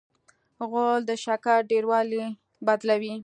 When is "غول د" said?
0.69-1.11